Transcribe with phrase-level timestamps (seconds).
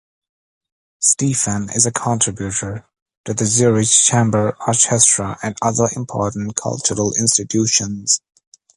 [0.99, 2.87] Stephan is a contributor
[3.23, 8.19] to the Zurich Chamber Orchestra and other important cultural institutions.